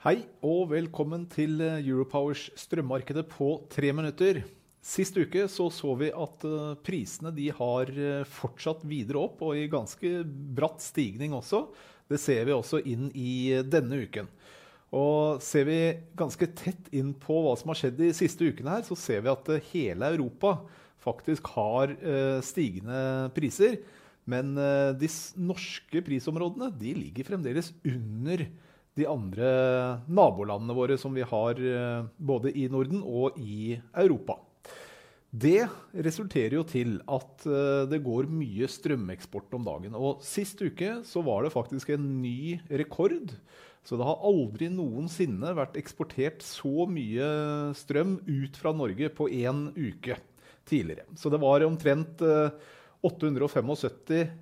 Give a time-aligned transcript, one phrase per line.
[0.00, 4.38] Hei og velkommen til eh, Europowers strømmarkedet på tre minutter.
[4.80, 9.66] Sist uke så, så vi at eh, prisene har eh, fortsatt videre opp, og i
[9.68, 10.22] ganske
[10.56, 11.66] bratt stigning også.
[12.08, 14.30] Det ser vi også inn i denne uken.
[14.96, 15.76] Og ser vi
[16.16, 19.34] ganske tett inn på hva som har skjedd de siste ukene her, så ser vi
[19.34, 20.54] at hele Europa
[21.04, 21.92] faktisk har
[22.40, 23.76] stigende priser.
[24.24, 24.56] Men
[24.96, 28.48] de norske prisområdene de ligger fremdeles under
[28.98, 29.50] de andre
[30.10, 34.40] nabolandene våre som vi har eh, både i Norden og i Europa.
[35.30, 35.62] Det
[35.94, 39.94] resulterer jo til at eh, det går mye strømeksport om dagen.
[39.94, 43.30] Og Sist uke så var det faktisk en ny rekord.
[43.86, 47.30] Så det har aldri noensinne vært eksportert så mye
[47.78, 50.18] strøm ut fra Norge på én uke
[50.68, 51.06] tidligere.
[51.16, 52.20] Så det var omtrent
[53.06, 53.72] 875
[54.18, 54.34] eh,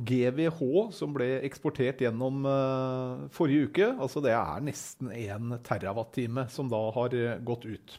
[0.00, 3.90] GWH som ble eksportert gjennom uh, forrige uke.
[4.00, 7.98] Altså det er nesten 1 terawatt-time som da har uh, gått ut.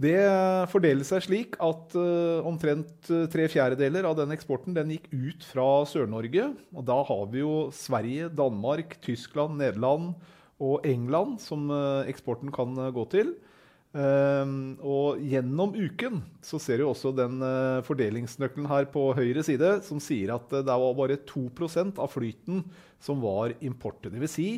[0.00, 0.16] Det
[0.72, 5.68] fordeler seg slik at uh, omtrent tre fjerdedeler av den eksporten den gikk ut fra
[5.90, 6.48] Sør-Norge.
[6.72, 10.14] Og da har vi jo Sverige, Danmark, Tyskland, Nederland
[10.60, 11.68] og England som
[12.08, 13.34] eksporten kan gå til.
[13.90, 19.80] Um, og gjennom uken så ser du også den uh, fordelingsnøkkelen her på høyre side
[19.82, 22.62] som sier at uh, det var bare 2% av flyten
[23.02, 24.06] som var import.
[24.06, 24.36] Dvs.
[24.36, 24.48] Si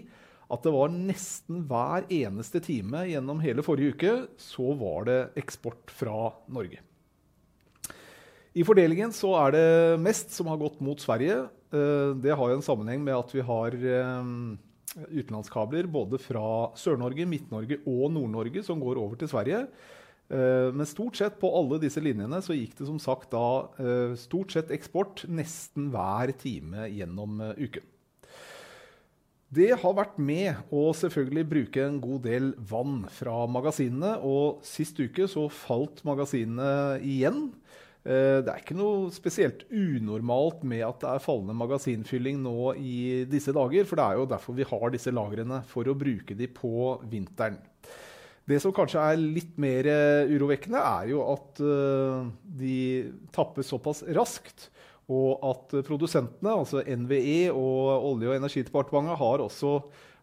[0.53, 5.89] at det var nesten hver eneste time gjennom hele forrige uke så var det eksport
[5.89, 6.83] fra Norge.
[8.53, 9.69] I fordelingen så er det
[10.05, 11.47] mest som har gått mot Sverige.
[11.73, 13.81] Uh, det har jo en sammenheng med at vi har
[14.21, 14.59] um,
[14.93, 19.67] utenlandskabler både fra Sør-Norge, Midt-Norge og Nord-Norge som går over til Sverige.
[20.33, 23.47] Eh, men stort sett på alle disse linjene så gikk det som sagt da
[23.83, 27.89] eh, stort sett eksport nesten hver time gjennom eh, uken.
[29.53, 34.15] Det har vært med å selvfølgelig bruke en god del vann fra magasinene.
[34.25, 37.51] Og sist uke så falt magasinene igjen.
[38.03, 42.97] Eh, det er ikke noe spesielt unormalt med at det er fallende magasinfylling nå i
[43.31, 46.49] disse dager, for det er jo derfor vi har disse lagrene, for å bruke de
[46.51, 47.61] på vinteren.
[48.43, 52.79] Det som kanskje er litt mer eh, urovekkende, er jo at eh, de
[53.35, 54.71] tappes såpass raskt.
[55.13, 59.77] Og at produsentene, altså NVE og Olje- og energidepartementet, har også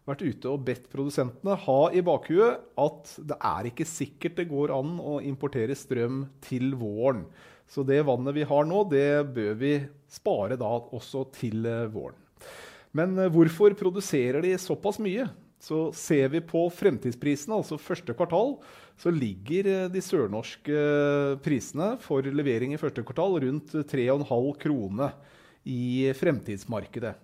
[0.08, 4.72] vært ute og bedt produsentene ha i bakhuet at det er ikke sikkert det går
[4.74, 7.26] an å importere strøm til våren.
[7.70, 9.74] Så det vannet vi har nå, det bør vi
[10.10, 12.18] spare da også til eh, våren.
[12.96, 15.28] Men eh, hvorfor produserer de såpass mye?
[15.60, 18.56] Så ser vi på fremtidsprisene, altså første kvartal,
[18.98, 20.82] så ligger eh, de sørnorske
[21.44, 25.14] prisene for levering i første kvartal rundt 3,5 kroner
[25.68, 27.14] i fremtidsmarkedet.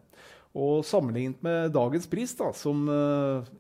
[0.57, 2.87] Og sammenlignet med dagens pris, da, som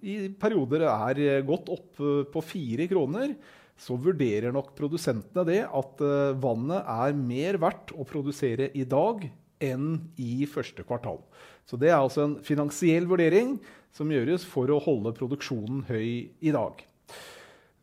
[0.00, 2.00] i perioder er gått opp
[2.32, 3.34] på 4 kroner,
[3.76, 6.00] så vurderer nok produsentene det at
[6.40, 9.26] vannet er mer verdt å produsere i dag
[9.60, 11.20] enn i første kvartal.
[11.68, 13.58] Så det er altså en finansiell vurdering
[13.96, 16.80] som gjøres for å holde produksjonen høy i dag.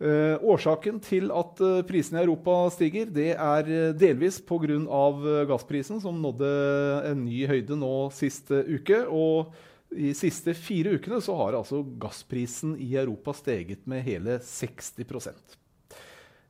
[0.01, 4.79] Uh, årsaken til at uh, prisene i Europa stiger, det er delvis pga.
[5.47, 6.49] gassprisen, som nådde
[7.11, 9.05] en ny høyde nå sist uke.
[9.07, 9.53] og
[9.93, 15.59] de siste fire ukene så har altså gassprisen i Europa steget med hele 60%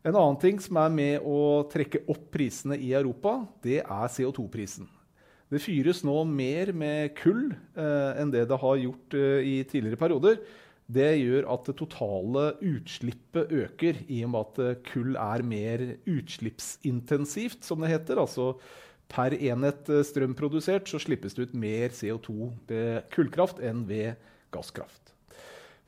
[0.04, 4.90] en annen ting som er med å trekke opp prisene i Europa, det er CO2-prisen.
[5.54, 10.00] Det fyres nå mer med kull eh, enn det det har gjort eh, i tidligere
[10.02, 10.40] perioder.
[10.92, 15.86] Det gjør at det totale utslippet øker, i og med at eh, kull er mer
[16.10, 18.20] utslippsintensivt, som det heter.
[18.20, 18.54] Altså
[19.12, 24.20] per enhet eh, strøm produsert så slippes det ut mer CO2 ved kullkraft enn ved
[24.54, 25.14] gasskraft.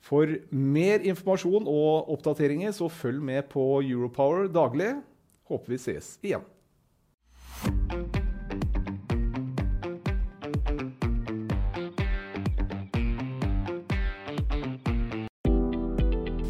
[0.05, 4.93] For mer informasjon og oppdateringer, så følg med på Europower daglig.
[5.49, 6.45] Håper vi ses igjen.